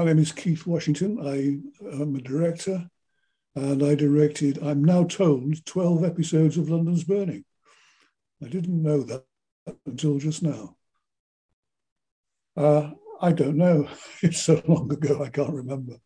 [0.00, 1.18] my name is Keith Washington.
[1.20, 2.88] I am a director
[3.54, 7.44] and I directed, I'm now told, 12 episodes of London's Burning.
[8.42, 9.24] I didn't know that
[9.84, 10.74] until just now.
[12.56, 13.90] Uh, I don't know.
[14.22, 15.96] It's so long ago, I can't remember.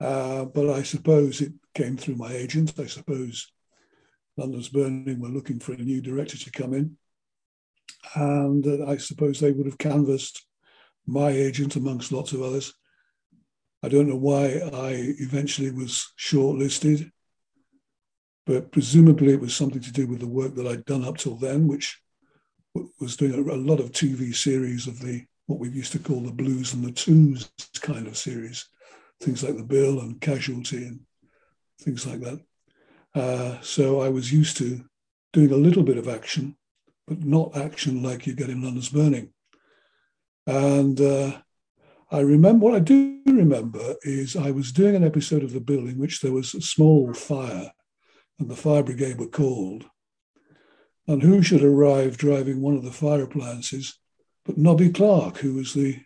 [0.00, 2.78] Uh, but I suppose it came through my agent.
[2.78, 3.50] I suppose
[4.36, 6.96] London's Burning were looking for a new director to come in.
[8.14, 10.46] And uh, I suppose they would have canvassed
[11.08, 12.72] my agent amongst lots of others.
[13.82, 17.10] I don't know why I eventually was shortlisted,
[18.46, 21.34] but presumably it was something to do with the work that I'd done up till
[21.34, 22.00] then, which
[23.00, 26.32] was doing a, lot of TV series of the what we used to call the
[26.32, 27.50] blues and the twos
[27.80, 28.68] kind of series,
[29.20, 31.00] things like the Bill and Casualty and
[31.80, 32.40] things like that.
[33.14, 34.84] Uh, so I was used to
[35.32, 36.56] doing a little bit of action,
[37.06, 39.32] but not action like you get in London's Burning.
[40.46, 41.38] And uh,
[42.12, 45.88] I remember what I do remember is I was doing an episode of The Bill
[45.88, 47.72] in which there was a small fire
[48.38, 49.86] and the fire brigade were called.
[51.08, 53.98] And who should arrive driving one of the fire appliances
[54.44, 56.00] but Nobby Clark, who was the,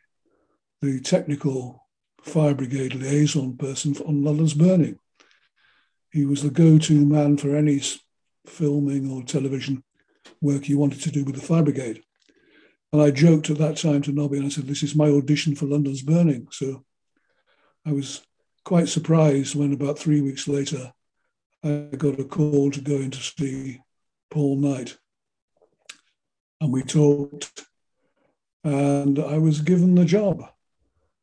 [0.80, 1.84] the technical
[2.22, 5.00] fire brigade liaison person on London's Burning.
[6.12, 7.82] He was the go to man for any
[8.46, 9.82] filming or television
[10.40, 12.04] work you wanted to do with the fire brigade.
[12.96, 15.54] And I joked at that time to Nobby and I said, This is my audition
[15.54, 16.48] for London's Burning.
[16.50, 16.82] So
[17.84, 18.26] I was
[18.64, 20.94] quite surprised when about three weeks later
[21.62, 23.80] I got a call to go in to see
[24.30, 24.96] Paul Knight.
[26.58, 27.66] And we talked,
[28.64, 30.42] and I was given the job.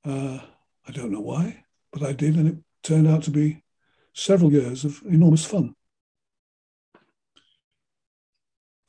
[0.05, 0.37] Uh,
[0.87, 3.63] I don't know why, but I did, and it turned out to be
[4.13, 5.73] several years of enormous fun.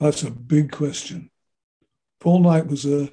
[0.01, 1.31] That's a big question.
[2.25, 3.11] Paul Knight was a,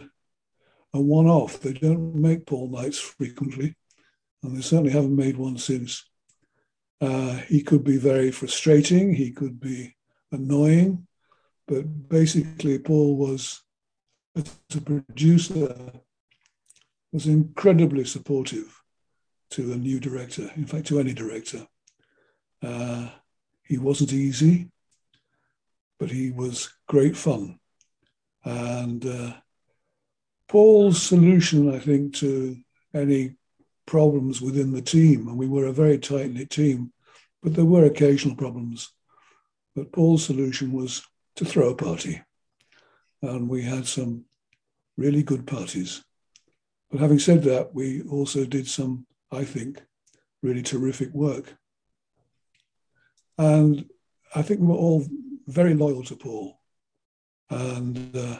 [0.94, 1.60] a one off.
[1.60, 3.76] They don't make Paul Knights frequently,
[4.42, 6.10] and they certainly haven't made one since.
[7.02, 9.98] Uh, he could be very frustrating, he could be
[10.32, 11.06] annoying,
[11.68, 13.62] but basically, Paul was,
[14.34, 15.76] as a producer,
[17.12, 18.82] was incredibly supportive
[19.50, 21.68] to a new director, in fact, to any director.
[22.64, 23.10] Uh,
[23.64, 24.72] he wasn't easy,
[26.00, 27.58] but he was great fun.
[28.44, 29.34] And uh,
[30.48, 32.58] Paul's solution, I think, to
[32.94, 33.36] any
[33.86, 36.92] problems within the team, and we were a very tight knit team,
[37.42, 38.92] but there were occasional problems.
[39.76, 41.02] But Paul's solution was
[41.36, 42.22] to throw a party.
[43.22, 44.26] And we had some
[44.98, 46.04] really good parties.
[46.90, 49.82] But having said that, we also did some, I think,
[50.42, 51.54] really terrific work.
[53.38, 53.86] And
[54.36, 55.06] I think we were all
[55.48, 56.61] very loyal to Paul.
[57.52, 58.40] And uh,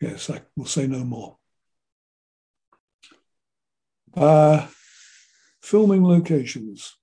[0.00, 1.36] yes, I will say no more.
[4.16, 4.66] Uh,
[5.62, 6.96] filming locations.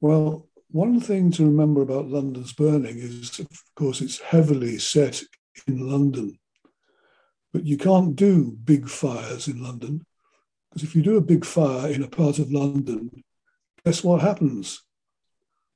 [0.00, 5.20] Well, one thing to remember about London's Burning is, of course, it's heavily set
[5.66, 6.38] in London.
[7.52, 10.06] But you can't do big fires in London,
[10.70, 13.10] because if you do a big fire in a part of London,
[13.84, 14.80] guess what happens?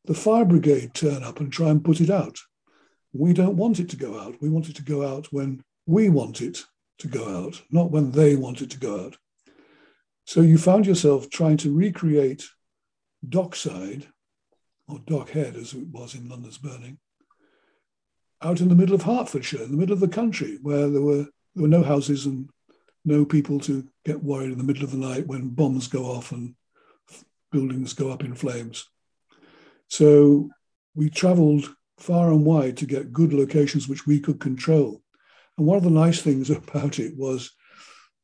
[0.04, 2.38] The fire brigade turn up and try and put it out.
[3.14, 4.42] We don't want it to go out.
[4.42, 6.64] We want it to go out when we want it
[6.98, 9.16] to go out, not when they want it to go out.
[10.26, 12.48] So you found yourself trying to recreate
[13.26, 14.08] Dockside,
[14.88, 16.98] or Dockhead as it was in London's Burning,
[18.42, 21.26] out in the middle of Hertfordshire, in the middle of the country, where there were
[21.54, 22.50] there were no houses and
[23.04, 26.32] no people to get worried in the middle of the night when bombs go off
[26.32, 26.54] and
[27.52, 28.88] buildings go up in flames.
[29.88, 30.50] So
[30.96, 35.02] we travelled far and wide to get good locations which we could control.
[35.56, 37.50] And one of the nice things about it was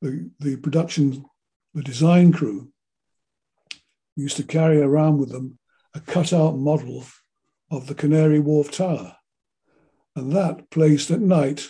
[0.01, 1.25] the, the production,
[1.75, 2.73] the design crew
[4.17, 5.59] used to carry around with them
[5.95, 7.05] a cut-out model
[7.71, 9.17] of the Canary Wharf Tower.
[10.17, 11.69] And that placed at night,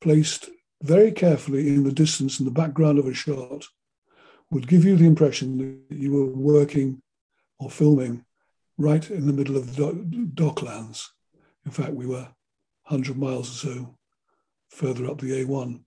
[0.00, 0.48] placed
[0.82, 3.66] very carefully in the distance in the background of a shot,
[4.50, 7.00] would give you the impression that you were working
[7.58, 8.24] or filming
[8.76, 9.92] right in the middle of the
[10.34, 11.06] docklands.
[11.64, 12.28] In fact, we were
[12.86, 13.98] 100 miles or so
[14.70, 15.80] further up the A1.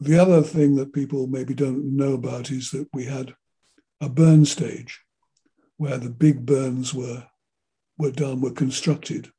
[0.00, 3.34] The other thing that people maybe don't know about is that we had
[4.00, 5.00] a burn stage
[5.78, 7.26] where the big burns were,
[7.98, 9.30] were done, were constructed.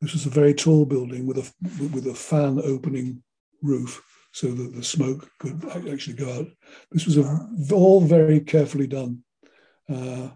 [0.00, 1.52] This was a very tall building with a,
[1.94, 3.22] with a fan opening
[3.62, 4.02] roof
[4.32, 6.46] so that the smoke could actually go out.
[6.90, 9.22] This was a, all very carefully done.
[9.88, 10.30] Uh,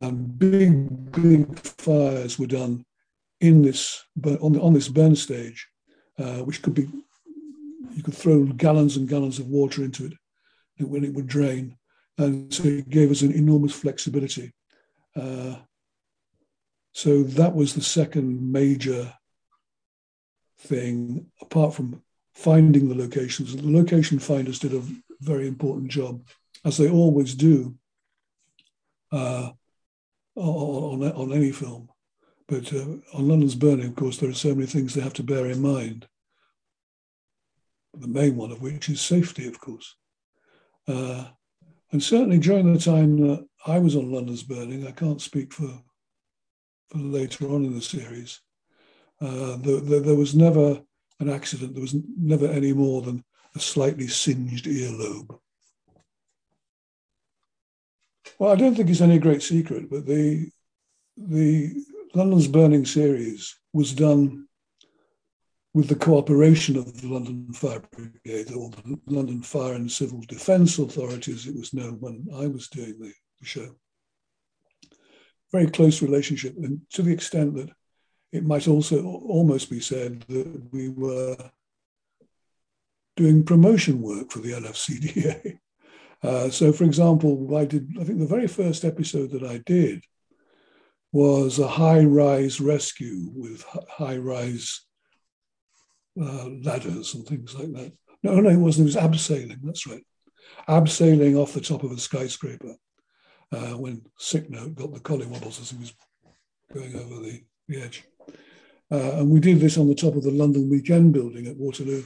[0.00, 2.84] and big, big fires were done
[3.40, 5.68] in this on, on this burn stage,
[6.18, 6.88] uh, which could be
[7.94, 10.12] you could throw gallons and gallons of water into it
[10.78, 11.76] and when it would drain.
[12.18, 14.52] And so it gave us an enormous flexibility.
[15.14, 15.56] Uh,
[16.92, 19.12] so that was the second major
[20.58, 22.02] thing, apart from
[22.34, 23.54] finding the locations.
[23.54, 24.82] The location finders did a
[25.20, 26.22] very important job,
[26.64, 27.74] as they always do
[29.12, 29.50] uh,
[30.36, 31.88] on, on any film.
[32.48, 35.22] But uh, on London's Burning, of course, there are so many things they have to
[35.22, 36.06] bear in mind.
[37.94, 39.96] The main one of which is safety, of course.
[40.86, 41.24] Uh,
[41.92, 45.82] and certainly during the time that I was on London's Burning, I can't speak for,
[46.90, 48.40] for later on in the series,
[49.20, 50.80] uh, the, the, there was never
[51.20, 51.74] an accident.
[51.74, 53.24] There was never any more than
[53.54, 55.38] a slightly singed earlobe.
[58.38, 60.50] Well, I don't think it's any great secret, but the
[61.16, 61.72] the
[62.14, 64.46] London's Burning series was done
[65.74, 70.78] with the cooperation of the London Fire Brigade or the London Fire and Civil Defence
[70.78, 71.46] authorities.
[71.46, 73.74] it was known when I was doing the, the show.
[75.52, 77.70] Very close relationship, and to the extent that
[78.32, 81.36] it might also almost be said that we were
[83.16, 85.58] doing promotion work for the LFCDA.
[86.22, 90.04] Uh, so, for example, I did, I think the very first episode that I did
[91.12, 94.86] was a high rise rescue with high rise
[96.20, 97.92] uh, ladders and things like that.
[98.22, 100.04] No, no, it wasn't, it was abseiling, that's right.
[100.68, 102.74] Abseiling off the top of a skyscraper
[103.52, 105.94] uh, when Sick Note got the collywobbles as he was
[106.72, 108.04] going over the, the edge.
[108.90, 112.04] Uh, and we did this on the top of the London Weekend building at Waterloo.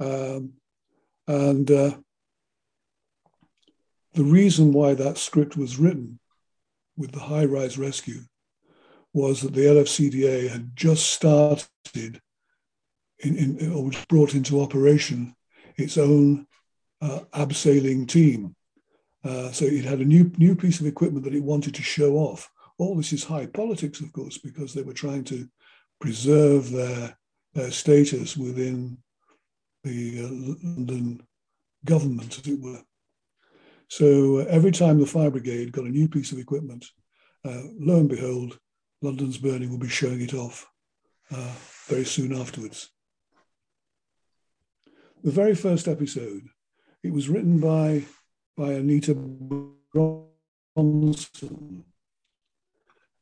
[0.00, 0.52] Um,
[1.26, 1.96] and uh,
[4.16, 6.18] the reason why that script was written
[6.96, 8.22] with the high rise rescue
[9.12, 11.68] was that the LFCDA had just started
[13.20, 15.34] in, in, or brought into operation
[15.76, 16.46] its own
[17.02, 18.56] uh, abseiling team.
[19.22, 22.14] Uh, so it had a new new piece of equipment that it wanted to show
[22.14, 22.50] off.
[22.78, 25.48] All this is high politics, of course, because they were trying to
[26.00, 27.16] preserve their,
[27.54, 28.98] their status within
[29.82, 30.28] the uh,
[30.62, 31.22] London
[31.84, 32.82] government, as it were.
[33.88, 36.84] So uh, every time the fire brigade got a new piece of equipment,
[37.44, 38.58] uh, lo and behold,
[39.02, 40.66] London's Burning will be showing it off
[41.30, 41.54] uh,
[41.86, 42.90] very soon afterwards.
[45.22, 46.42] The very first episode,
[47.02, 48.04] it was written by,
[48.56, 50.24] by Anita Bronson.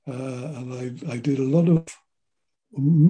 [0.06, 0.74] Uh, and
[1.08, 1.86] I, I did a lot of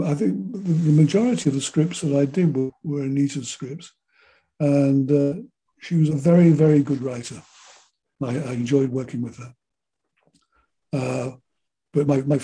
[0.04, 3.92] I think the majority of the scripts that I did were, were Anita's scripts,
[4.60, 5.34] and uh,
[5.84, 7.42] she was a very, very good writer.
[8.22, 9.54] I, I enjoyed working with her.
[10.94, 11.30] Uh,
[11.92, 12.40] but my, my,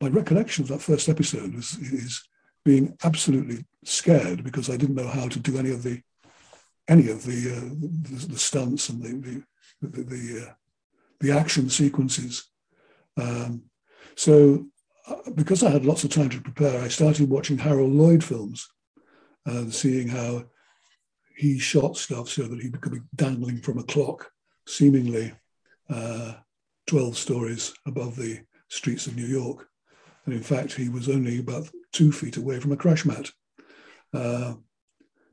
[0.00, 2.28] my recollection of that first episode was, is
[2.64, 6.00] being absolutely scared because I didn't know how to do any of the
[6.88, 7.68] any of the uh,
[8.10, 9.42] the, the, stunts and the
[9.80, 10.52] the the, the, uh,
[11.20, 12.50] the action sequences.
[13.16, 13.62] Um,
[14.16, 14.66] so
[15.36, 18.68] because I had lots of time to prepare, I started watching Harold Lloyd films
[19.46, 20.46] and seeing how
[21.36, 24.30] he shot stuff so that he could be dangling from a clock,
[24.66, 25.32] seemingly
[25.90, 26.34] uh,
[26.86, 29.68] 12 stories above the streets of New York.
[30.24, 33.30] And in fact, he was only about two feet away from a crash mat
[34.14, 34.54] uh,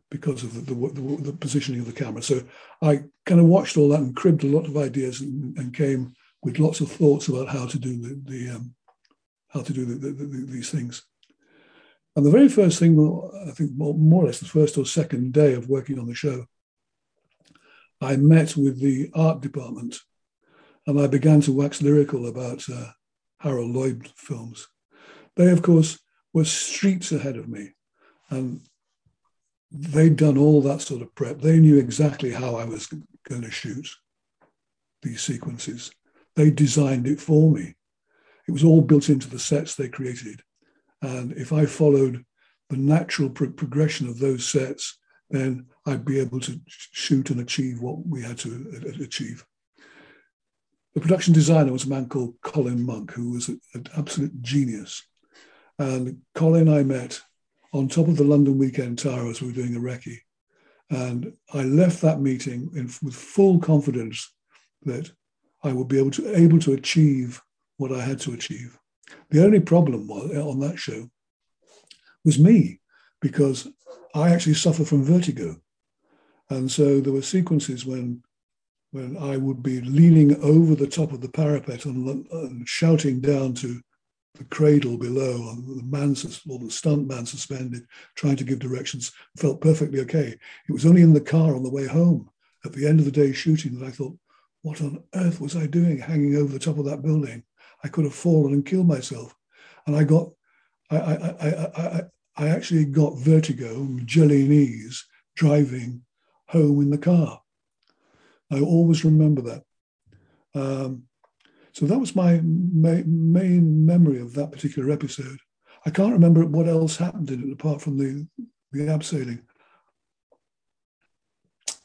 [0.09, 2.21] because of the, the, the, positioning of the camera.
[2.21, 2.41] So
[2.81, 6.13] I kind of watched all that and cribbed a lot of ideas and, and came
[6.41, 8.73] with lots of thoughts about how to do the, the um,
[9.49, 10.11] how to do the,
[10.51, 11.03] these things.
[12.15, 12.97] And the very first thing,
[13.47, 16.15] I think more, more, or less the first or second day of working on the
[16.15, 16.45] show,
[18.01, 19.99] I met with the art department
[20.87, 22.87] and I began to wax lyrical about uh,
[23.39, 24.67] Harold Lloyd films.
[25.35, 25.99] They, of course,
[26.33, 27.73] were streets ahead of me
[28.29, 28.61] and
[29.71, 31.39] they'd done all that sort of prep.
[31.39, 32.87] They knew exactly how I was
[33.27, 33.87] going to shoot
[35.01, 35.91] these sequences.
[36.35, 37.75] They designed it for me.
[38.47, 40.41] It was all built into the sets they created.
[41.01, 42.25] And if I followed
[42.69, 44.97] the natural pro- progression of those sets,
[45.29, 49.45] then I'd be able to shoot and achieve what we had to uh, uh, achieve.
[50.93, 55.03] The production designer was a man called Colin Monk, who was an absolute genius.
[55.77, 57.21] And Colin I met
[57.73, 60.17] on top of the London Weekend Tower as we were doing a recce.
[60.89, 64.33] And I left that meeting in, with full confidence
[64.83, 65.11] that
[65.63, 67.39] I would be able to able to achieve
[67.77, 68.78] what I had to achieve.
[69.29, 71.09] The only problem was eh, on that show
[72.25, 72.79] was me,
[73.21, 73.67] because
[74.13, 75.57] I actually suffer from vertigo.
[76.49, 78.23] And so there were sequences when
[78.91, 83.53] when I would be leaning over the top of the parapet and, and shouting down
[83.55, 83.79] to
[84.33, 86.15] the cradle below and the man
[86.49, 87.85] or the stunt man suspended,
[88.15, 90.35] trying to give directions, felt perfectly okay.
[90.67, 92.29] It was only in the car on the way home
[92.65, 94.17] at the end of the day shooting that I thought,
[94.61, 97.43] what on earth was I doing hanging over the top of that building?
[97.83, 99.35] I could have fallen and killed myself.
[99.85, 100.29] And I got,
[100.89, 102.01] I, I, I, I,
[102.37, 105.05] I actually got vertigo, jelly knees,
[105.35, 106.03] driving
[106.47, 107.41] home in the car.
[108.51, 109.63] I always remember that.
[110.55, 111.03] Um,
[111.73, 115.39] so that was my ma- main memory of that particular episode.
[115.85, 118.27] I can't remember what else happened in it apart from the,
[118.71, 119.43] the abseiling.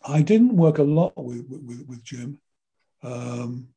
[0.07, 2.39] I didn't work a lot with, with, with Jim,
[3.03, 3.69] um,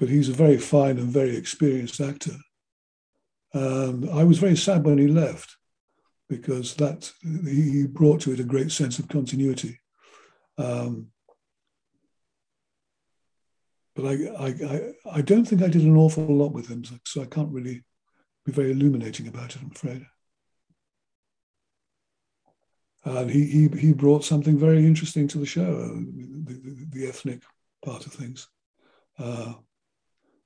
[0.00, 2.36] but he's a very fine and very experienced actor.
[3.52, 5.56] And I was very sad when he left
[6.28, 9.78] because that he brought to it a great sense of continuity.
[10.56, 11.08] Um,
[13.94, 17.20] but I, I, I, I, don't think I did an awful lot with him, so
[17.20, 17.82] I can't really
[18.46, 20.06] be very illuminating about it, I'm afraid.
[23.04, 27.42] And he, he, he brought something very interesting to the show, the, the, the ethnic
[27.84, 28.48] part of things.
[29.18, 29.54] Uh,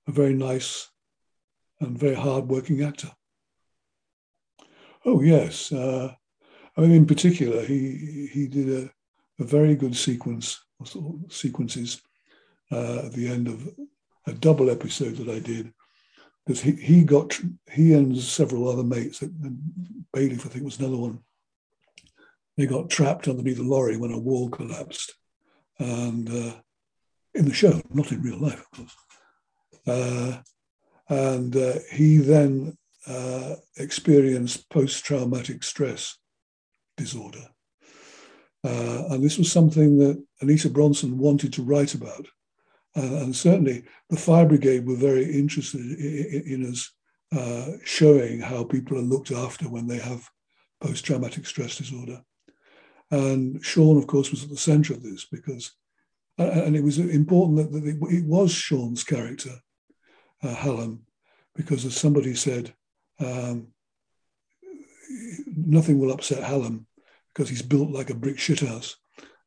[0.07, 0.89] a very nice
[1.81, 3.11] and very hard-working actor.
[5.05, 6.13] Oh yes, uh,
[6.77, 8.91] I mean in particular, he he did a,
[9.43, 12.01] a very good sequence or sequences
[12.73, 13.69] uh, at the end of
[14.27, 15.73] a double episode that I did.
[16.47, 17.39] Because he, he got
[17.73, 19.23] he and several other mates,
[20.13, 21.21] Bailey I think was another one.
[22.57, 25.15] They got trapped underneath a lorry when a wall collapsed,
[25.79, 26.53] and uh,
[27.35, 28.97] in the show, not in real life, of course.
[29.87, 30.39] Uh,
[31.09, 32.77] and uh, he then
[33.07, 36.19] uh, experienced post-traumatic stress
[36.97, 37.47] disorder.
[38.63, 42.27] And this was something that Anita Bronson wanted to write about.
[42.95, 46.91] And certainly the fire brigade were very interested in, us
[47.85, 50.27] showing how people are looked after when they have
[50.81, 52.23] post-traumatic stress disorder.
[53.11, 55.73] And Sean, of course, was at the center of this because,
[56.39, 59.61] and it was important that it was Sean's character,
[60.45, 61.01] uh, Hallam,
[61.55, 62.75] because as somebody said,
[63.21, 63.69] um,
[65.57, 66.87] nothing will upset Hallam
[67.33, 68.95] because he's built like a brick shithouse,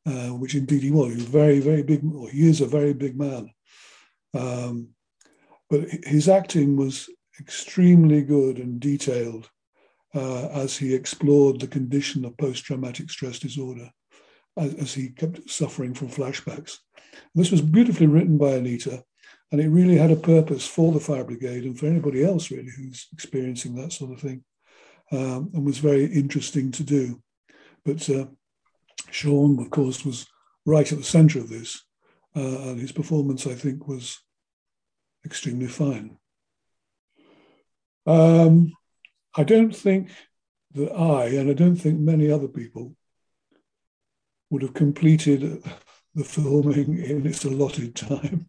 [0.06, 1.10] uh, which indeed he was.
[1.10, 2.04] He was very, very big.
[2.04, 3.50] or he is a very big man.
[4.34, 4.88] Um,
[5.70, 7.08] but his acting was
[7.40, 9.48] extremely good and detailed
[10.14, 13.90] uh, as he explored the condition of post-traumatic stress disorder,
[14.56, 16.78] as, he kept suffering from flashbacks.
[17.34, 19.04] This was beautifully written by Anita,
[19.50, 22.70] and it really had a purpose for the fire brigade and for anybody else really
[22.76, 24.44] who's experiencing that sort of thing,
[25.12, 27.22] um, and was very interesting to do.
[27.84, 28.26] But uh,
[29.10, 30.26] Sean, of course, was
[30.66, 31.82] right at the centre of this,
[32.36, 34.18] uh, and his performance, I think, was
[35.24, 36.18] extremely fine.
[38.06, 38.72] Um,
[39.34, 40.10] I don't think
[40.74, 42.94] that I, and I don't think many other people,
[44.50, 45.62] would have completed
[46.14, 48.48] the filming in its allotted time.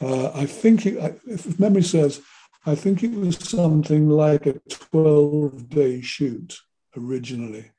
[0.00, 2.20] Uh, I think, it, if memory serves,
[2.66, 6.58] I think it was something like a 12 day shoot
[6.96, 7.70] originally.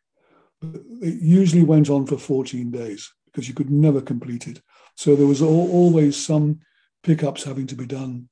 [0.61, 4.61] It usually went on for 14 days because you could never complete it.
[4.95, 6.59] So there was always some
[7.03, 8.29] pickups having to be done,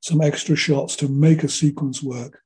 [0.00, 2.40] some extra shots to make a sequence work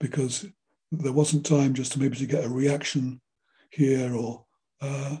[0.00, 0.46] because
[0.90, 3.20] there wasn't time just to maybe to get a reaction
[3.70, 4.44] here or
[4.80, 5.16] uh,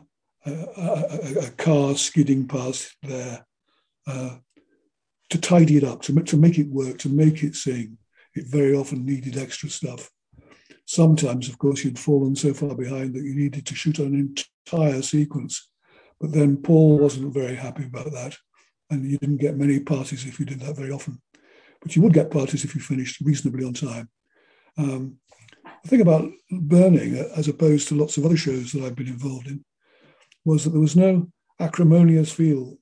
[0.46, 3.44] a, a, a, car skidding past there.
[4.06, 4.36] Uh,
[5.30, 7.98] to tidy it up, to, to make it work, to make it sing.
[8.34, 10.10] It very often needed extra stuff.
[10.86, 15.02] Sometimes, of course, you'd fallen so far behind that you needed to shoot an entire
[15.02, 15.70] sequence.
[16.20, 18.36] But then Paul wasn't very happy about that.
[18.90, 21.20] And you didn't get many parties if you did that very often.
[21.80, 24.08] But you would get parties if you finished reasonably on time.
[24.76, 25.18] Um,
[25.82, 29.48] the thing about Burning, as opposed to lots of other shows that I've been involved
[29.48, 29.64] in,
[30.44, 31.28] was that there was no
[31.60, 32.76] acrimonious feel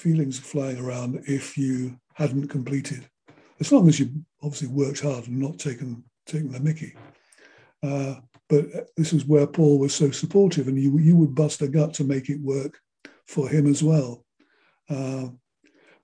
[0.00, 3.08] feelings flying around if you hadn't completed,
[3.60, 4.10] as long as you
[4.42, 6.94] obviously worked hard and not taken taken the Mickey.
[7.82, 8.16] Uh,
[8.48, 8.64] but
[8.96, 12.04] this is where Paul was so supportive, and you you would bust a gut to
[12.04, 12.80] make it work
[13.26, 14.24] for him as well.
[14.88, 15.28] Uh,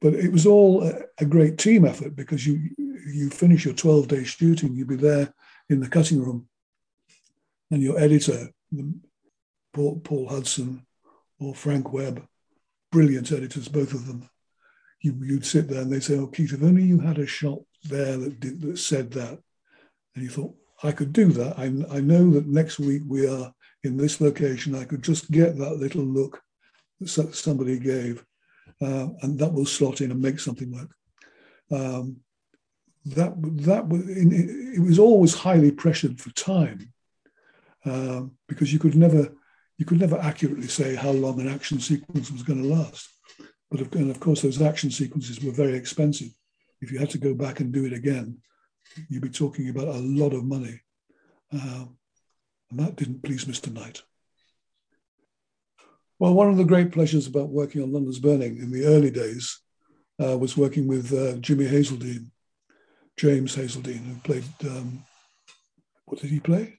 [0.00, 4.08] but it was all a, a, great team effort because you you finish your 12
[4.08, 5.32] day shooting, you'd be there
[5.68, 6.48] in the cutting room,
[7.70, 8.48] and your editor,
[9.72, 10.86] Paul, Paul Hudson
[11.40, 12.26] or Frank Webb,
[12.96, 14.26] brilliant editors, both of them.
[15.02, 17.58] You, would sit there and they'd say, "Oh, Keith, if only you had a shot
[17.84, 19.38] there that did, that said that,"
[20.14, 21.58] and you thought, "I could do that.
[21.58, 23.52] I, I know that next week we are
[23.84, 24.74] in this location.
[24.74, 26.40] I could just get that little look
[27.00, 28.24] that somebody gave,
[28.80, 30.90] uh, and that will slot in and make something work."
[31.70, 32.22] Um,
[33.04, 33.34] that
[33.68, 33.84] that
[34.78, 36.94] it was always highly pressured for time
[37.84, 39.34] um, because you could never
[39.78, 43.08] you could never accurately say how long an action sequence was going to last.
[43.70, 46.28] But of, and of course, those action sequences were very expensive.
[46.80, 48.38] If you had to go back and do it again,
[49.08, 50.80] you'd be talking about a lot of money.
[51.52, 51.96] Um,
[52.70, 53.72] and that didn't please Mr.
[53.72, 54.02] Knight.
[56.18, 59.60] Well, one of the great pleasures about working on London's Burning in the early days
[60.22, 62.30] uh, was working with uh, Jimmy Hazeldine,
[63.16, 65.04] James Hazeldine, who played, um,
[66.06, 66.78] what did he play?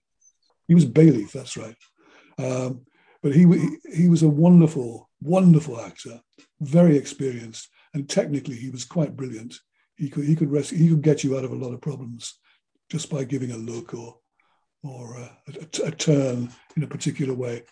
[0.67, 1.75] He was Bayleaf, that's right.
[2.37, 2.81] Um,
[3.23, 3.45] but he,
[3.93, 6.21] he was a wonderful, wonderful actor,
[6.61, 9.55] very experienced, and technically he was quite brilliant.
[9.95, 12.35] He could, he could, rescue, he could get you out of a lot of problems
[12.89, 14.17] just by giving a look or
[14.83, 17.63] or a, a, a, turn in a particular way.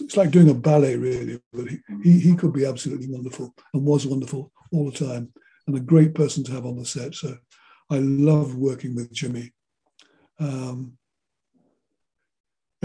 [0.00, 1.40] It's like doing a ballet, really.
[1.52, 5.32] But he, he, he could be absolutely wonderful and was wonderful all the time,
[5.66, 7.14] and a great person to have on the set.
[7.14, 7.36] So
[7.90, 9.52] I love working with Jimmy.
[10.40, 10.98] Um,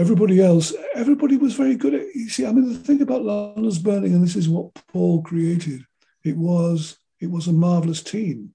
[0.02, 2.06] everybody else, everybody was very good at.
[2.14, 5.86] You see, I mean, the thing about London's Burning, and this is what Paul created.
[6.24, 8.52] It was it was a marvelous team,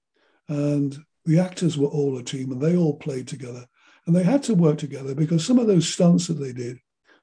[0.48, 3.66] and the actors were all a team, and they all played together.
[4.06, 6.78] And they had to work together because some of those stunts that they did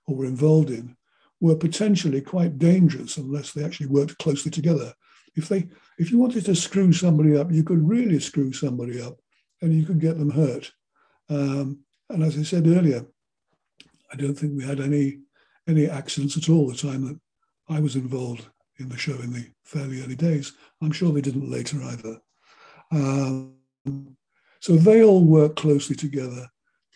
[0.08, 0.96] or were involved in
[1.40, 4.94] were potentially quite dangerous unless they actually worked closely together.
[5.36, 5.68] If they,
[5.98, 9.20] if you wanted to screw somebody up, you could really screw somebody up,
[9.62, 10.72] and you could get them hurt.
[11.30, 11.80] Um,
[12.10, 13.06] and as I said earlier,
[14.12, 15.20] I don't think we had any
[15.68, 17.20] any accidents at all the time that
[17.70, 18.46] I was involved
[18.78, 20.54] in the show in the fairly early days.
[20.82, 22.20] I'm sure they didn't later either.
[22.92, 23.56] Um,
[24.60, 26.48] so they all work closely together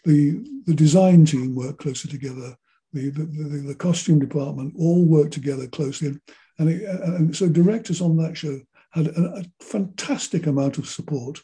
[0.06, 2.56] the, the design team worked closely together,
[2.94, 6.20] the, the, the, the costume department all worked together closely.
[6.58, 8.60] And, it, and so directors on that show
[8.92, 11.39] had a, a fantastic amount of support.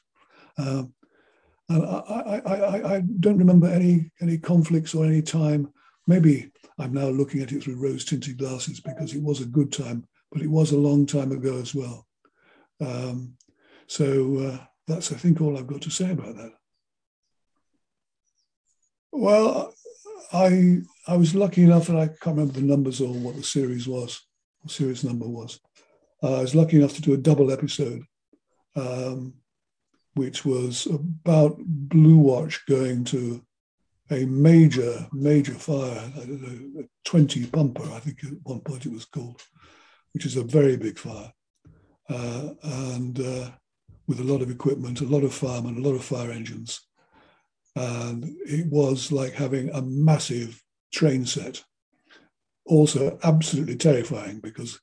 [0.58, 1.05] Um, and
[1.70, 5.72] I, I, I, don't remember any, any conflicts or any time.
[6.06, 9.72] Maybe I'm now looking at it through rose tinted glasses because it was a good
[9.72, 12.06] time, but it was a long time ago as well.
[12.80, 13.34] Um,
[13.88, 16.52] so uh, that's, I think, all I've got to say about that.
[19.12, 19.74] Well,
[20.34, 23.88] I I was lucky enough, and I can't remember the numbers or what the series
[23.88, 24.22] was,
[24.68, 25.60] series number was.
[26.22, 28.04] Uh, I was lucky enough to do a double episode,
[28.76, 29.36] um,
[30.16, 33.42] which was about Blue Watch going to
[34.12, 38.86] a major, major fire, I don't know, a 20 pumper, I think at one point
[38.86, 39.42] it was called,
[40.14, 41.32] which is a very big fire.
[42.10, 43.50] Uh, and uh,
[44.08, 46.82] with a lot of equipment, a lot of firemen, a lot of fire engines.
[47.76, 50.62] And it was like having a massive
[50.94, 51.64] train set.
[52.68, 54.80] Also, absolutely terrifying because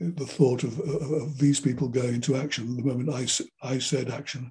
[0.00, 3.26] the thought of, of, of these people going into action, the moment I,
[3.62, 4.50] I said action,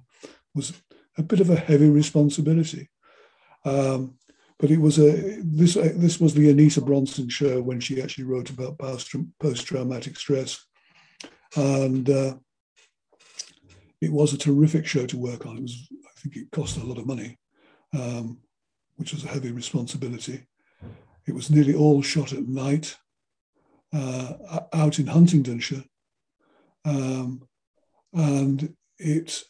[0.54, 0.72] was
[1.18, 2.88] a bit of a heavy responsibility.
[3.64, 4.16] Um,
[4.58, 8.50] but it was a this this was the Anita Bronson show when she actually wrote
[8.50, 10.66] about post traumatic stress,
[11.56, 12.34] and uh,
[14.02, 15.56] it was a terrific show to work on.
[15.56, 17.38] It was I think it cost a lot of money,
[17.98, 18.38] um,
[18.96, 20.46] which was a heavy responsibility.
[21.26, 22.96] It was nearly all shot at night
[23.92, 24.32] uh,
[24.72, 25.84] out in Huntingdonshire.
[26.84, 27.46] Um,
[28.12, 29.42] and it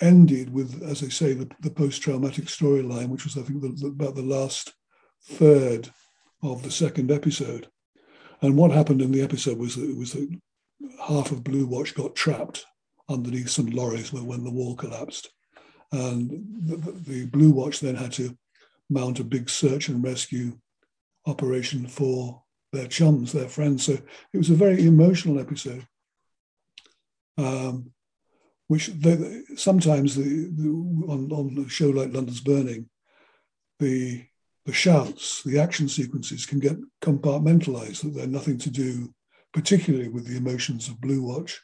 [0.00, 3.68] ended with, as I say, the, the post traumatic storyline, which was, I think, the,
[3.68, 4.72] the, about the last
[5.22, 5.90] third
[6.42, 7.68] of the second episode.
[8.42, 10.34] And what happened in the episode was that was that
[11.00, 12.64] half of Blue Watch got trapped
[13.08, 15.30] underneath some lorries when the wall collapsed.
[15.92, 16.30] And
[16.62, 18.36] the, the Blue Watch then had to
[18.88, 20.56] mount a big search and rescue
[21.26, 23.86] operation for their chums, their friends.
[23.86, 23.94] So
[24.32, 25.86] it was a very emotional episode,
[27.38, 27.92] um,
[28.68, 30.68] which they, sometimes the, the,
[31.08, 32.88] on, on a show like London's Burning,
[33.78, 34.24] the
[34.66, 39.12] the shouts, the action sequences can get compartmentalized, that they're nothing to do
[39.52, 41.60] particularly with the emotions of Blue Watch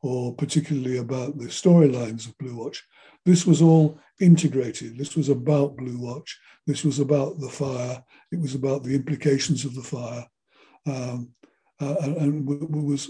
[0.00, 2.84] or particularly about the storylines of Blue Watch.
[3.26, 4.96] This was all integrated.
[4.96, 6.38] This was about Blue Watch.
[6.66, 8.02] This was about the fire.
[8.32, 10.26] It was about the implications of the fire.
[10.86, 11.34] Um,
[11.80, 13.08] uh, and, it was,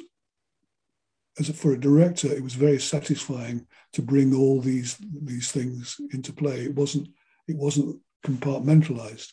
[1.38, 5.96] as a, for a director, it was very satisfying to bring all these these things
[6.12, 6.60] into play.
[6.60, 7.08] It wasn't
[7.46, 9.32] it wasn't compartmentalized,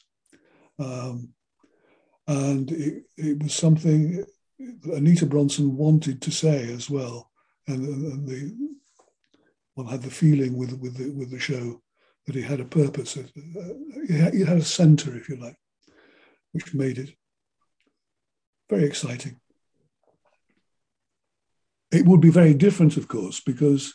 [0.79, 1.29] um,
[2.27, 4.25] and it, it was something
[4.85, 7.31] Anita Bronson wanted to say as well,
[7.67, 8.55] and, and the
[9.73, 11.81] one had the feeling with with the, with the show
[12.25, 13.17] that he had a purpose.
[13.17, 15.57] It uh, had a centre, if you like,
[16.53, 17.13] which made it
[18.69, 19.39] very exciting.
[21.91, 23.93] It would be very different, of course, because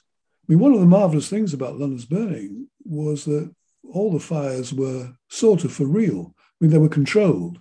[0.49, 3.53] I mean, one of the marvelous things about London's Burning was that
[3.93, 6.35] all the fires were sort of for real.
[6.39, 7.61] I mean, they were controlled,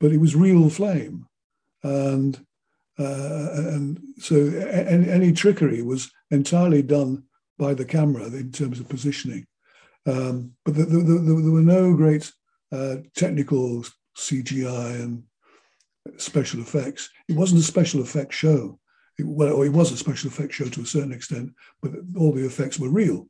[0.00, 1.26] but it was real flame,
[1.82, 2.36] and
[2.98, 7.24] uh, and so any, any, trickery was entirely done
[7.58, 9.46] by the camera in terms of positioning.
[10.06, 12.30] Um, but the, the, the, there were no great
[12.70, 13.84] uh, technical
[14.16, 15.24] CGI and
[16.16, 17.10] special effects.
[17.28, 18.78] It wasn't a special effects show.
[19.18, 22.46] It, well, it was a special effects show to a certain extent, but all the
[22.46, 23.28] effects were real.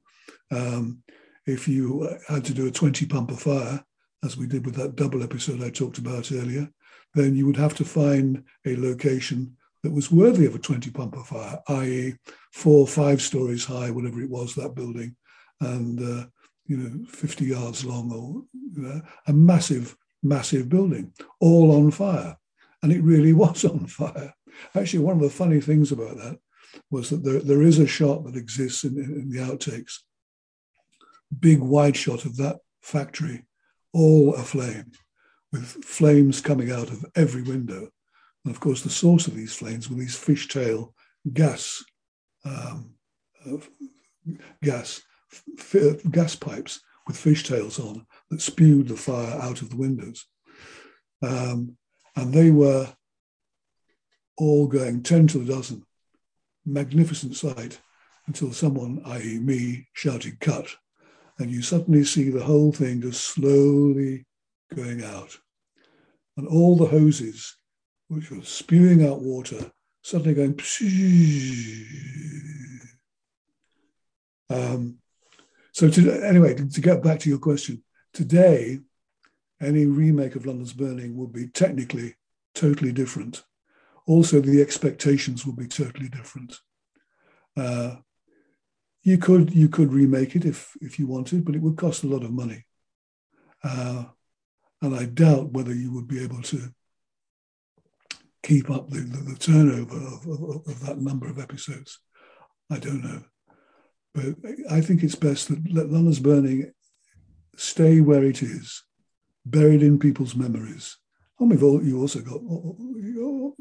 [0.51, 1.03] Um,
[1.47, 3.85] if you had to do a 20 pump of fire,
[4.25, 6.69] as we did with that double episode I talked about earlier,
[7.15, 11.17] then you would have to find a location that was worthy of a 20 pump
[11.17, 12.15] of fire, i.e.,
[12.53, 15.17] four, five stories high, whatever it was, that building,
[15.61, 16.27] and uh,
[16.67, 18.45] you know, 50 yards long, or
[18.77, 22.37] you know, a massive, massive building, all on fire.
[22.83, 24.35] And it really was on fire.
[24.75, 26.39] Actually, one of the funny things about that
[26.91, 29.99] was that there, there is a shot that exists in, in the outtakes,
[31.39, 33.45] big wide shot of that factory,
[33.93, 34.93] all aflame,
[35.53, 37.89] with flames coming out of every window.
[38.45, 40.93] And of course, the source of these flames were these fishtail
[41.33, 41.85] gas,
[42.45, 42.95] um,
[43.47, 43.59] uh,
[44.63, 45.03] gas,
[45.59, 50.27] f- gas pipes with fishtails on that spewed the fire out of the windows.
[51.23, 51.77] Um,
[52.17, 52.89] and they were
[54.37, 55.85] all going 10 to the dozen.
[56.65, 57.81] Magnificent sight
[58.27, 60.67] until someone, i.e., me, shouted cut.
[61.39, 64.27] And you suddenly see the whole thing just slowly
[64.75, 65.37] going out.
[66.37, 67.57] And all the hoses,
[68.09, 69.71] which were spewing out water,
[70.03, 70.59] suddenly going.
[74.51, 74.99] Um,
[75.73, 78.79] so, to, anyway, to, to get back to your question, today,
[79.63, 82.17] any remake of London's Burning would be technically
[82.55, 83.43] totally different
[84.07, 86.59] also the expectations would be totally different.
[87.57, 87.97] Uh,
[89.03, 92.09] you could you could remake it if if you wanted, but it would cost a
[92.09, 92.65] lot of money,
[93.65, 94.05] uh,
[94.81, 96.73] and I doubt whether you would be able to
[98.43, 102.01] keep up the, the, the turnover of, of, of, that number of episodes.
[102.71, 103.23] I don't know,
[104.15, 104.35] but
[104.71, 106.73] I think it's best that let London's Burning
[107.57, 108.83] stay where it is,
[109.45, 110.99] buried in people's memories.
[111.39, 113.57] And we've all you also got you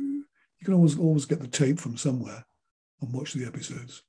[0.64, 2.46] can always always get the tape from somewhere
[3.02, 4.04] and watch the episodes.